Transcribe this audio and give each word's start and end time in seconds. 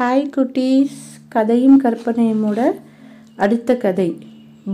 Hi 0.00 0.22
குட்டீஸ். 0.34 1.00
கதையும் 1.32 1.80
கற்பனையுமோட 1.82 2.60
அடுத்த 3.44 3.74
கதை. 3.82 4.06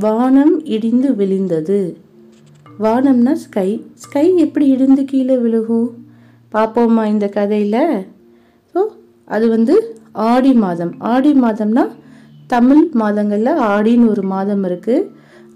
வானம் 0.02 0.52
இடிந்து 0.74 1.08
விழுந்தது. 1.20 1.78
வானம்னா 2.84 3.32
ஸ்கை 3.44 3.66
ஸ்கை 4.02 4.24
எப்படி 4.44 4.66
இடிந்து 4.74 5.04
கீழே 5.12 5.36
விழுகும் 5.44 5.88
பார்ப்போமா 6.52 7.04
இந்த 7.14 7.28
கதையில். 7.38 7.82
ஸோ 8.74 8.82
அது 9.36 9.48
வந்து 9.54 9.74
ஆடி 10.32 10.52
மாதம். 10.64 10.94
ஆடி 11.12 11.32
மாதம்னா 11.44 11.84
தமிழ் 12.54 12.84
மாதங்களில் 13.02 13.62
ஆடின்னு 13.74 14.10
ஒரு 14.14 14.24
மாதம் 14.34 14.64
இருக்குது 14.70 15.08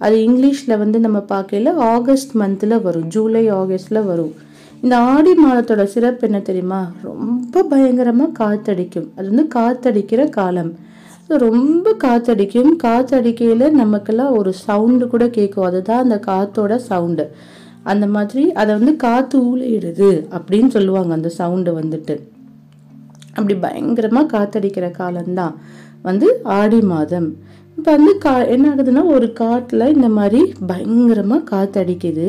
அது 0.06 0.18
இங்கிலீஷில் 0.28 0.80
வந்து 0.84 1.00
நம்ம 1.06 1.22
பார்க்கல 1.34 1.76
ஆகஸ்ட் 1.94 2.34
மந்தில் 2.42 2.82
வரும். 2.88 3.08
ஜூலை 3.16 3.44
ஆகஸ்டில் 3.60 4.08
வரும். 4.12 4.34
இந்த 4.82 4.96
ஆடி 4.98 5.32
மாதத்தோட 5.44 5.82
சிறப்பு 5.84 6.24
என்ன 6.28 6.38
தெரியுமா? 6.40 6.92
ரொம்ப 7.02 7.62
பயங்கரமாக 7.62 8.36
காத்தடிக்கும். 8.40 9.08
அது 9.16 9.26
வந்து 9.30 9.46
காத்தடிக்கிற 9.54 10.28
காலம். 10.28 10.70
ரொம்ப 11.44 11.94
காத்தடிக்கும். 12.04 12.70
காத்தடிக்கையில் 12.82 13.66
நமக்கெல்லாம் 13.70 14.36
ஒரு 14.36 14.52
சவுண்டு 14.52 15.08
கூட 15.08 15.28
கேட்கும். 15.28 15.64
அதுதான் 15.64 16.02
அந்த 16.02 16.20
காத்தோட 16.26 16.76
சவுண்டு 16.76 17.26
அந்த 17.82 18.06
மாதிரி 18.06 18.52
அதை 18.52 18.72
வந்து 18.74 18.96
காற்று 18.96 19.36
ஊழையிடுது 19.50 20.08
அப்படின்னு 20.36 20.68
சொல்லுவாங்க 20.68 21.12
அந்த 21.12 21.28
சவுண்டு 21.28 21.70
வந்துட்டு. 21.78 22.16
அப்படி 23.34 23.54
பயங்கரமாக 23.54 24.30
காத்தடிக்கிற 24.36 24.90
காலம்தான் 24.90 25.54
வந்து 26.02 26.26
ஆடி 26.42 26.80
மாதம். 26.80 27.28
இப்போ 27.76 27.90
வந்து 27.96 28.18
கா 28.18 28.32
என்ன 28.54 28.74
ஆகுதுன்னா 28.74 29.02
ஒரு 29.04 29.32
காட்டில் 29.32 29.92
இந்த 29.94 30.08
மாதிரி 30.08 30.40
பயங்கரமாக 30.66 31.42
காற்றடிக்குது 31.52 32.26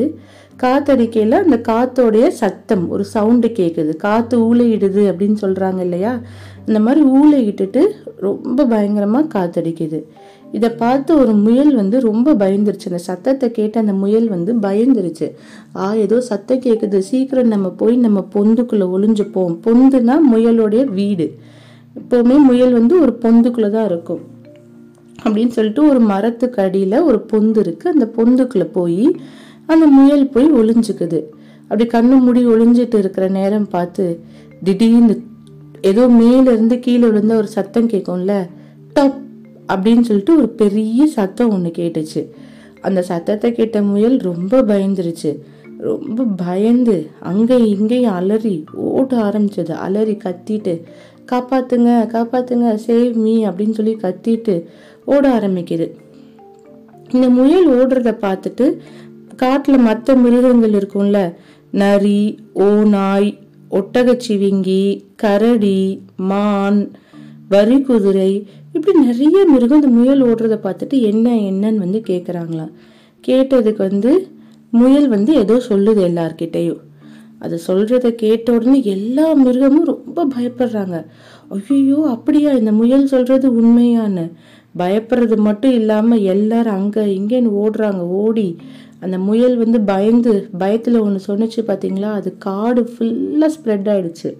காத்தடிக்கையில் 0.56 1.32
அந்த 1.32 1.60
காத்தோடைய 1.68 2.28
சத்தம் 2.28 2.88
ஒரு 2.88 3.04
சவுண்டு 3.04 3.48
கேட்குது 3.48 3.96
காற்று 3.96 4.54
ஊழையிடுது 4.54 5.02
அப்படின்னு 5.10 5.36
சொல்கிறாங்க 5.40 5.80
இல்லையா? 5.80 6.20
இந்த 6.66 6.80
மாதிரி 6.80 7.06
ஊழையிட்டுட்டு 7.06 7.86
ரொம்ப 8.16 8.64
பயங்கரமாக 8.64 9.32
காத்தடிக்குது. 9.38 10.04
இதை 10.52 10.70
பார்த்து 10.70 11.18
ஒரு 11.18 11.32
முயல் 11.32 11.74
வந்து 11.74 12.00
ரொம்ப 12.00 12.34
பயந்துருச்சு. 12.34 12.84
அந்த 12.84 12.98
சத்தத்தை 12.98 13.50
கேட்டு 13.50 13.80
அந்த 13.80 13.92
முயல் 13.92 14.28
வந்து 14.28 14.54
பயந்துருச்சு. 14.54 15.30
ஆ 15.76 15.94
ஏதோ 15.94 16.20
சத்தம் 16.20 16.58
கேட்குது 16.58 16.98
சீக்கிரம் 16.98 17.46
நம்ம 17.46 17.70
போய் 17.70 17.96
நம்ம 17.96 18.26
பொந்துக்குள்ளே 18.34 18.88
ஒளிஞ்சுப்போம். 18.96 19.56
பொந்துனா 19.66 20.16
முயலோடைய 20.32 20.84
வீடு. 20.84 21.34
எப்போவுமே 22.00 22.36
முயல் 22.38 22.72
வந்து 22.72 23.00
ஒரு 23.00 23.18
பொந்துக்குள்ளே 23.20 23.70
தான் 23.70 23.84
இருக்கும். 23.84 24.20
அப்படின்னு 25.24 25.48
சொல்லிட்டு 25.48 25.88
ஒரு 25.88 26.00
மரத்துக்கு 26.00 26.62
அடியில் 26.62 27.00
ஒரு 27.00 27.26
பொந்து 27.32 27.60
இருக்குது 27.64 27.92
அந்த 27.94 28.10
பொந்துக்குள்ளே 28.16 28.68
போய் 28.72 29.16
அந்த 29.66 29.86
முயல் 29.86 30.28
போய் 30.28 30.52
ஒளிஞ்சுக்குது. 30.52 31.20
அப்படி 31.62 31.84
கண்ணு 31.86 32.16
மூடி 32.18 32.46
ஒளிஞ்சிட்டு 32.46 32.94
இருக்கிற 32.94 33.28
நேரம் 33.28 33.68
பார்த்து 33.68 34.20
திடீர்னு 34.64 35.14
ஏதோ 35.80 36.02
மேலேருந்து 36.08 36.78
கீழே 36.78 37.06
விழுந்த 37.06 37.34
ஒரு 37.34 37.46
சத்தம் 37.46 37.88
கேட்கும்ல 37.88 38.34
டப் 38.94 39.18
அப்படின்னு 39.68 40.00
சொல்லிட்டு 40.00 40.36
ஒரு 40.36 40.48
பெரிய 40.48 41.06
சத்தம் 41.06 41.50
ஒன்று 41.50 41.70
கேட்டுச்சு. 41.78 42.22
அந்த 42.80 43.02
சத்தத்தை 43.02 43.52
கேட்ட 43.52 43.82
முயல் 43.82 44.16
ரொம்ப 44.18 44.62
பயந்துருச்சு. 44.62 45.38
ரொம்ப 45.78 46.24
பயந்து 46.24 47.10
அங்கே 47.20 47.56
இங்கேயும் 47.68 48.12
அலறி 48.12 48.64
ஓட 48.74 49.16
ஆரம்பிச்சது. 49.16 49.70
அலறி 49.70 50.16
கத்திட்டு 50.24 50.74
காப்பாத்துங்க 51.32 51.90
காப்பாத்துங்க 52.14 52.68
சேவ் 52.86 53.12
மீ 53.14 53.46
அப்படின்னு 53.46 53.70
சொல்லி 53.70 53.94
கத்திட்டு 54.02 54.64
ஓட 55.04 55.38
ஆரம்பிக்குது. 55.38 55.86
இந்த 57.10 57.28
முயல் 57.28 57.68
ஓடுறத 57.70 58.10
பார்த்துட்டு 58.26 58.66
காட்டில் 59.34 59.78
மற்ற 59.78 60.14
மிருகங்கள் 60.14 60.72
இருக்கும்ல? 60.72 61.34
நரி 61.70 62.38
ஓநாய் 62.52 63.38
ஒட்டகச்சிவிங்கி 63.70 65.02
கரடி 65.16 66.02
மான் 66.16 66.90
வரி 67.48 67.80
குதிரை 67.80 68.46
இப்படி 68.72 68.98
நிறைய 68.98 69.44
மிருகம் 69.44 69.82
இந்த 69.82 69.88
முயல் 69.88 70.22
ஓடுறத 70.24 70.56
பார்த்துட்டு 70.62 71.00
என்ன 71.00 71.30
என்னன்னு 71.30 71.74
வந்து 71.74 72.02
கேட்குறாங்களாம் 72.06 72.72
கேட்டதுக்கு 73.28 73.82
வந்து 73.90 74.12
முயல் 74.70 75.08
வந்து 75.08 75.32
ஏதோ 75.34 75.60
சொல்லுது 75.68 76.00
எல்லார்கிட்டேயும். 76.08 76.80
அது 77.38 77.60
சொல்கிறத 77.66 78.10
கேட்ட 78.14 78.52
உடனே 78.52 78.82
எல்லா 78.82 79.34
மிருகமும் 79.34 79.84
ரொம்ப 79.84 80.26
பயப்படுறாங்க. 80.26 81.06
ஐயோ 81.48 81.98
அப்படியா 82.06 82.52
இந்த 82.52 82.72
முயல் 82.72 83.06
சொல்கிறது 83.06 83.62
உண்மையான்னு? 83.62 84.32
பயப்படுறது 84.78 85.36
மட்டும் 85.36 85.72
இல்லாமல் 85.72 86.22
எல்லாரும் 86.22 86.74
அங்கே 86.74 87.02
இங்கேன்னு 87.18 87.50
ஓடுறாங்க 87.62 87.98
ஓடி 87.98 88.58
அந்த 89.02 89.18
முயல் 89.18 89.56
வந்து 89.56 89.78
பயந்து 89.80 90.32
பயத்தில் 90.58 90.98
ஒன்று 90.98 91.20
சொன்னிச்சு 91.28 91.60
பார்த்தீங்களா 91.66 92.10
அது 92.12 92.30
காடு 92.38 92.82
ஃபுல்லாக 92.92 93.50
ஸ்ப்ரெட் 93.56 93.88
ஆயிடுச்சு. 93.92 94.30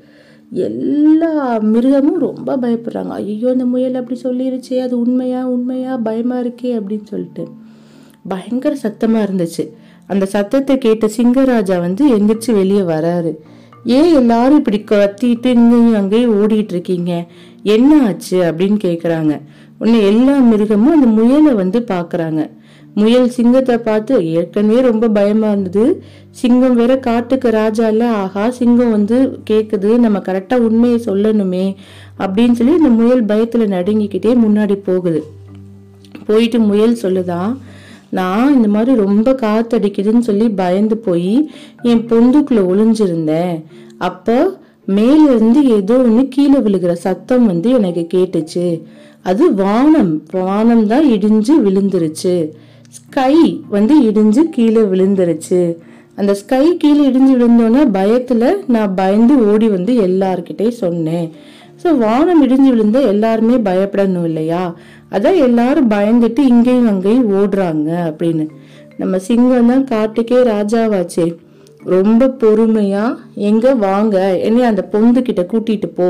எல்லா 0.51 1.59
மிருகமும் 1.59 2.19
ரொம்ப 2.19 2.57
பயப்படுறாங்க. 2.57 3.13
ஐயோ 3.21 3.51
இந்த 3.51 3.65
முயல் 3.65 3.95
அப்படி 3.95 4.17
சொல்லிருச்சே 4.21 4.79
அது 4.79 4.95
உண்மையா 4.99 5.41
உண்மையா 5.47 5.97
பயமா 5.97 6.37
இருக்கே 6.39 6.73
அப்படின்னு 6.79 7.05
சொல்லிட்டு. 7.05 7.45
பயங்கர 8.29 8.75
சத்தமாக 8.75 9.29
இருந்துச்சு. 9.29 9.65
அந்த 10.07 10.25
சத்தத்தை 10.27 10.79
கேட்ட 10.79 11.07
சிங்கராஜா 11.17 11.79
வந்து 11.81 12.05
எந்திரிச்சு 12.17 12.53
வெளியே 12.53 12.81
வராரு. 12.81 13.33
ஏன் 13.85 14.15
எல்லாரும் 14.15 14.59
இப்படி 14.59 14.79
கத்திட்டு 14.79 15.47
இங்கேயும் 15.47 15.95
அங்கேயும் 15.95 16.35
ஓடிட்டு 16.41 16.73
இருக்கீங்க? 16.77 17.13
என்ன 17.63 18.07
ஆச்சு? 18.07 18.39
அப்படின்னு 18.43 18.79
கேட்குறாங்க 18.85 19.41
உன்னை 19.79 20.01
எல்லா 20.07 20.35
மிருகமும் 20.39 20.95
அந்த 20.95 21.07
முயலை 21.07 21.53
வந்து 21.53 21.79
பார்க்குறாங்க 21.81 22.43
முயல் 22.95 23.29
சிங்கத்தை 23.29 23.79
பார்த்து 23.79 24.31
ஏற்கனவே 24.31 24.81
ரொம்ப 24.81 25.09
பயமா 25.09 25.51
இருந்தது. 25.51 26.03
சிங்கம் 26.31 26.75
வேற 26.75 26.99
காட்டுக்கு 26.99 27.51
ராஜா 27.51 27.89
இல்ல. 27.89 28.11
ஆஹா 28.11 28.51
சிங்கம் 28.51 28.91
வந்து 28.91 29.39
கேக்குது. 29.51 29.99
நம்ம 29.99 30.19
கரெக்டா 30.19 30.55
உண்மையை 30.55 31.03
சொல்லணுமே 31.05 31.75
அப்படின்னு 32.19 32.53
சொல்லி 32.53 32.73
இந்த 32.73 32.89
முயல் 32.89 33.25
பயத்துல 33.25 33.67
நடுங்கிக்கிட்டே 33.77 34.33
முன்னாடி 34.47 34.75
போகுது. 34.75 35.23
போயிட்டு 36.27 36.61
முயல் 36.61 36.99
சொல்லுதான் 37.03 37.57
நான் 38.09 38.55
இந்த 38.55 38.69
மாதிரி 38.69 38.97
ரொம்ப 38.97 39.33
காத்தடிக்குதுன்னு 39.33 40.19
சொல்லி 40.19 40.49
பயந்து 40.49 40.97
போய் 40.97 41.51
என் 41.83 42.07
பொந்துக்குள்ள 42.07 42.61
ஒளிஞ்சிருந்தேன். 42.73 43.65
அப்போ 43.99 44.61
மேலிருந்து 44.85 45.65
ஏதோ 45.65 45.97
ஒன்று 45.97 46.29
கீழே 46.29 46.59
விழுகிற 46.59 46.93
சத்தம் 46.93 47.47
வந்து 47.47 47.71
எனக்கு 47.71 48.07
கேட்டுச்சு. 48.15 48.83
அது 49.23 49.55
வானம். 49.55 50.23
வானம் 50.31 50.87
தான் 50.87 51.11
இடிஞ்சு 51.11 51.55
விழுந்துருச்சு. 51.65 52.51
ஸ்கை 52.97 53.35
வந்து 53.69 53.95
இடிஞ்சு 54.03 54.43
கீழே 54.57 54.83
விழுந்துருச்சு. 54.93 55.61
அந்த 56.17 56.35
ஸ்கை 56.35 56.65
கீழே 56.77 57.03
இடிஞ்சு 57.09 57.35
விழுந்தோன்னே 57.35 57.83
பயத்துல 57.99 58.45
நான் 58.67 58.95
பயந்து 58.95 59.35
ஓடி 59.53 59.69
வந்து 59.69 59.93
எல்லார்கிட்டையும் 60.07 60.81
சொன்னேன். 60.85 61.29
ஸோ 61.83 61.91
வானம் 61.99 62.43
இடிஞ்சு 62.45 62.71
விழுந்த 62.75 62.99
எல்லாருமே 63.13 63.57
பயப்படணும் 63.69 64.25
இல்லையா? 64.25 64.65
அதான் 65.11 65.39
எல்லாரும் 65.47 65.91
பயந்துட்டு 65.91 66.39
இங்கேயும் 66.39 66.87
அங்கேயும் 66.87 67.31
ஓடுறாங்க 67.33 67.91
அப்படின்னு. 68.09 68.45
நம்ம 68.97 69.19
சிங்கம் 69.19 69.71
தான் 69.73 69.85
காட்டுக்கே 69.85 70.41
ராஜாவாச்சே. 70.53 71.27
ரொம்ப 71.95 72.27
பொறுமையா 72.41 73.05
எங்க 73.35 73.75
வாங்க? 73.75 74.17
என்னைய 74.39 74.67
அந்த 74.67 74.89
பொந்து 74.93 75.23
கிட்ட 75.23 75.43
கூட்டிட்டு 75.53 75.89
போ. 75.95 76.09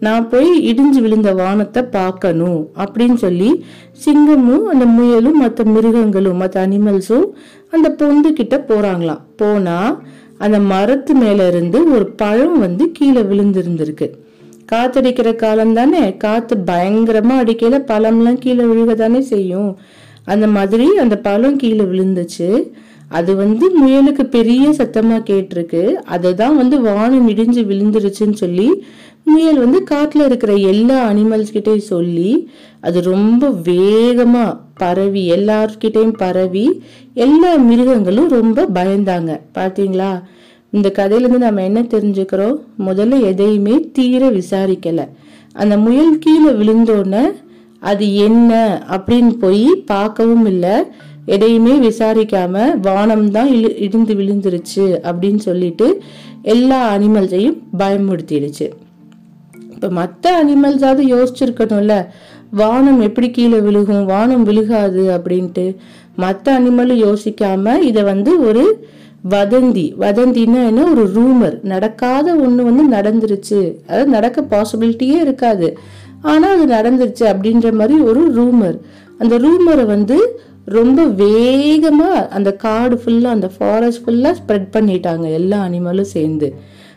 நான் 0.00 0.28
போய் 0.28 0.74
இடிஞ்சு 0.74 1.00
விழுந்த 1.00 1.34
வானத்தை 1.34 1.82
பார்க்கணும் 1.82 2.68
அப்படின்னு 2.74 3.14
சொல்லி 3.14 3.64
சிங்கமும் 4.04 4.62
அந்த 4.62 4.84
முயலும் 4.84 5.38
மற்ற 5.38 5.64
மிருகங்களும் 5.64 6.36
மற்ற 6.36 6.66
அனிமல்ஸும் 6.66 7.26
அந்த 7.70 7.94
பொந்து 7.98 8.32
கிட்ட 8.32 8.64
போறாங்களாம். 8.68 9.20
போனா 9.36 10.02
அந்த 10.38 10.58
மரத்து 10.58 11.14
மேல 11.14 11.48
இருந்து 11.48 11.92
ஒரு 11.94 12.06
பழம் 12.06 12.58
வந்து 12.58 12.90
கீழே 12.92 13.20
விழுந்திருந்திருக்கு. 13.20 14.10
காத்தடிக்கிற 14.72 15.34
காலம் 15.34 15.72
தானே? 15.72 16.16
காத்து 16.16 16.56
பயங்கரமா 16.66 17.34
அடிக்கையில 17.42 17.78
பழம்லாம் 17.90 18.38
கீழே 18.38 18.64
விழுக 18.64 18.94
தானே 18.94 19.20
செய்யும். 19.20 19.78
அந்த 20.24 20.46
மாதிரி 20.46 20.96
அந்த 20.96 21.18
பழம் 21.18 21.56
கீழே 21.56 21.84
விழுந்துச்சு. 21.84 22.70
அது 23.08 23.36
வந்து 23.36 23.66
முயலுக்கு 23.80 24.24
பெரிய 24.24 24.72
சத்தமாக 24.72 25.32
கேட்டிருக்கு. 25.32 25.82
அதுதான் 26.14 26.56
வந்து 26.56 26.80
வானம் 26.80 27.28
இடிஞ்சு 27.28 27.62
விழுந்துருச்சுன்னு 27.70 28.32
சொல்லி 28.32 28.84
முயல் 29.24 29.58
வந்து 29.58 29.82
காட்டில் 29.82 30.24
இருக்கிற 30.24 30.54
எல்லா 30.54 31.12
அனிமல்ஸ் 31.12 31.54
கிட்டையும் 31.54 31.90
சொல்லி 31.92 32.48
அது 32.80 33.02
ரொம்ப 33.02 33.50
வேகமாக 33.50 34.58
பரவி 34.74 35.30
எல்லார்கிட்டையும் 35.30 36.16
பரவி 36.16 36.82
எல்லா 37.14 37.54
மிருகங்களும் 37.54 38.28
ரொம்ப 38.28 38.66
பயந்தாங்க. 38.74 39.40
பார்த்தீங்களா 39.54 40.22
இந்த 40.70 40.92
கதையிலேருந்து 40.94 41.46
நம்ம 41.46 41.62
என்ன 41.62 41.82
தெரிஞ்சுக்கிறோம்? 41.82 42.56
முதல்ல 42.86 43.20
எதையுமே 43.22 43.88
தீர 43.92 44.30
விசாரிக்கலை. 44.30 45.08
அந்த 45.52 45.78
முயல் 45.78 46.18
கீழே 46.18 46.50
விழுந்தோடனே 46.50 47.24
அது 47.78 48.14
என்ன 48.14 48.80
அப்படின்னு 48.90 49.32
போய் 49.38 49.66
பார்க்கவும் 49.86 50.46
இல்லை. 50.46 50.76
எதையுமே 51.26 51.74
விசாரிக்காம 51.88 52.80
வானம் 52.82 53.30
தான் 53.30 53.48
இழு 53.48 53.70
இடிந்து 53.80 54.14
விழுந்துருச்சு 54.14 54.84
அப்படின்னு 55.10 55.36
சொல்லிட்டு 55.36 56.02
எல்லா 56.42 56.96
அனிமல்ஸையும் 56.96 57.58
பயமுறுத்திடுச்சு. 57.78 58.66
இப்போ 59.72 59.88
மற்ற 59.88 60.44
அனிமல்ஸாவது 60.44 61.02
யோசிச்சிருக்கணும்ல. 61.14 62.06
வானம் 62.50 63.00
எப்படி 63.00 63.30
கீழே 63.30 63.58
விழுகும் 63.58 64.04
வானம் 64.04 64.42
விழுகாது 64.42 65.02
அப்படின்ட்டு. 65.16 65.76
மற்ற 66.16 66.60
அனிமலும் 66.60 67.02
யோசிக்காம 67.06 67.76
இதை 67.78 68.02
வந்து 68.02 68.46
ஒரு 68.46 68.86
வதந்தி 69.30 69.84
வதந்தின்னா 70.00 70.60
என்ன? 70.66 70.84
ஒரு 70.90 71.04
ரூமர். 71.16 71.62
நடக்காத 71.62 72.34
ஒன்று 72.34 72.64
வந்து 72.64 72.84
நடந்துருச்சு. 72.96 73.60
அதாவது 73.86 74.10
நடக்க 74.10 74.44
பாசிபிலிட்டியே 74.50 75.20
இருக்காது. 75.20 75.78
ஆனால் 76.22 76.68
அது 76.68 76.74
நடந்துருச்சு 76.74 77.24
அப்படின்ற 77.24 77.72
மாதிரி 77.72 78.00
ஒரு 78.00 78.32
ரூமர் 78.32 78.78
அந்த 79.18 79.38
ரூமரை 79.38 79.86
வந்து 79.86 80.40
ரொம்ப 80.64 81.04
வேகமாக 81.04 82.28
அந்த 82.28 82.52
காடு 82.52 83.00
ஃபுல்லாக 83.04 83.24
அந்த 83.24 83.50
ஃபாரஸ்ட் 83.58 84.08
ஃபுல்லாக 84.08 84.34
ஸ்ப்ரெட் 84.38 84.66
பண்ணிட்டாங்க. 84.72 85.32
எல்லா 85.32 85.66
அனிமலும் 85.66 86.00
சேர்ந்து. 86.00 86.54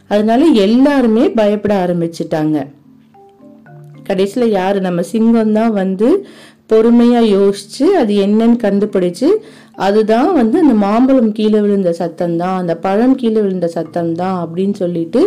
அதனால 0.07 0.45
எல்லாருமே 0.45 1.30
பயப்பட 1.30 1.88
ஆரம்பிச்சிட்டாங்க. 1.88 2.66
கடைசியில் 4.04 4.50
யார்? 4.50 4.80
நம்ம 4.80 5.01
சிங்கம் 5.01 5.54
தான் 5.54 5.74
வந்து 5.74 6.27
பொறுமையாக 6.71 7.31
யோசித்து 7.38 7.86
அது 8.01 8.13
என்னன்னு 8.25 8.57
கண்டுபிடிச்சு 8.66 9.30
அதுதான் 9.88 10.30
வந்து 10.39 10.57
அந்த 10.63 10.75
மாம்பழம் 10.86 11.31
கீழே 11.31 11.60
விழுந்த 11.66 11.92
சத்தம் 12.00 12.38
தான் 12.42 12.57
அந்த 12.62 12.74
பழம் 12.86 13.18
கீழே 13.21 13.39
விழுந்த 13.44 13.68
சத்தம் 13.75 14.13
தான் 14.21 14.38
அப்படின்னு 14.44 14.75
சொல்லிட்டு 14.83 15.21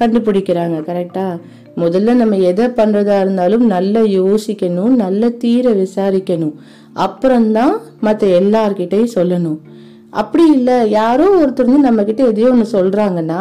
கண்டுபிடிக்கிறாங்க 0.00 0.78
கரெக்டாக 0.88 1.40
முதல்ல 1.82 2.14
நம்ம 2.20 2.38
எதை 2.50 2.66
பண்ணுறதா 2.78 3.16
இருந்தாலும் 3.20 3.64
நல்லா 3.74 4.00
யோசிக்கணும் 4.20 4.94
நல்ல 5.02 5.30
தீர 5.44 5.66
விசாரிக்கணும். 5.82 6.54
அப்புறம்தான் 7.04 7.74
மற்ற 8.06 8.26
எல்லார்கிட்டையும் 8.40 9.14
சொல்லணும். 9.18 9.60
அப்படி 10.20 10.44
இல்லை 10.56 10.76
யாரோ 10.90 11.26
ஒருத்தர் 11.40 11.68
வந்து 11.68 11.88
நம்மக்கிட்ட 11.88 12.22
எதையோ 12.32 12.50
ஒன்று 12.54 12.74
சொல்கிறாங்கன்னா 12.76 13.40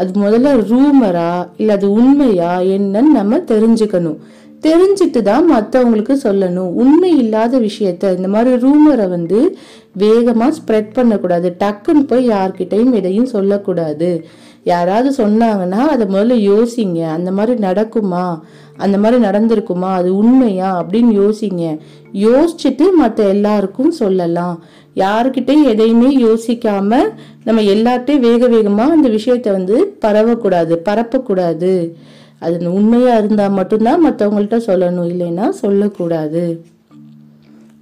அது 0.00 0.10
முதல்ல 0.24 0.50
ரூமரா 0.70 1.30
இல்லை 1.60 1.72
அது 1.78 1.88
உண்மையா 2.00 2.52
என்னன்னு 2.76 3.10
நம்ம 3.18 3.38
தெரிஞ்சுக்கணும். 3.52 4.18
தெரிஞ்சுட்டு 4.62 5.22
தான் 5.22 5.52
மற்றவங்களுக்கு 5.52 6.16
சொல்லணும். 6.22 6.72
உண்மை 6.74 7.18
இல்லாத 7.18 7.60
விஷயத்த 7.60 8.16
இந்த 8.16 8.28
மாதிரி 8.28 8.66
ரூமரை 8.66 9.08
வந்து 9.08 9.58
வேகமாக 9.92 10.56
ஸ்ப்ரெட் 10.56 10.92
பண்ணக்கூடாது. 10.92 11.56
டக்குன்னு 11.58 12.06
போய் 12.06 12.28
யார்கிட்டையும் 12.28 12.92
எதையும் 12.92 13.26
சொல்லக்கூடாது. 13.26 14.26
யாராவது 14.64 15.26
சொன்னாங்கன்னா 15.26 15.70
அதை 15.70 16.06
முதல்ல 16.06 16.52
யோசிங்க. 16.52 17.08
அந்த 17.08 17.32
மாதிரி 17.32 17.66
நடக்குமா? 17.66 18.40
அந்த 18.76 18.98
மாதிரி 18.98 19.24
நடந்திருக்குமா? 19.24 19.92
அது 19.92 20.16
உண்மையா? 20.16 20.86
அப்படின்னு 20.86 21.32
யோசிங்க. 21.32 21.78
யோசிச்சுட்டு 22.12 22.82
மற்ற 22.96 23.24
எல்லாருக்கும் 23.24 23.90
சொல்லலாம். 23.90 24.64
யாருக்கிட்டையும் 24.94 25.64
எதையுமே 25.64 26.24
யோசிக்காம 26.24 27.12
நம்ம 27.44 27.62
எல்லார்ட்டையும் 27.62 28.18
வேக 28.18 28.46
வேகமாக 28.46 28.92
அந்த 28.92 29.08
விஷயத்த 29.08 29.50
வந்து 29.50 29.98
பரவக்கூடாது 30.00 30.78
பரப்பக்கூடாது. 30.84 31.96
அது 32.40 32.72
உண்மையாக 32.72 33.24
இருந்தால் 33.24 33.50
மட்டும்தான் 33.50 34.04
மற்றவங்கள்ட்ட 34.06 34.58
சொல்லணும் 34.66 35.10
இல்லைன்னா 35.12 35.48
சொல்லக்கூடாது. 35.48 36.44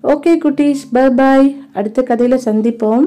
ஓகே 0.03 0.33
குட்டீஸ் 0.45 0.85
பை 0.93 1.11
பாய் 1.11 1.57
அடுத்த 1.73 2.03
கதையில் 2.03 2.45
சந்திப்போம். 2.45 3.07